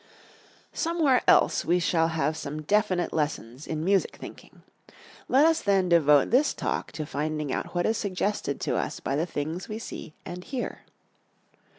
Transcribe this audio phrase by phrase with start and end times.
[0.75, 4.63] _Somewhere else we shall have some definite lessons in music thinking.
[5.27, 9.15] Let us then devote this Talk to finding out what is suggested to us by
[9.15, 10.79] the things we see and hear.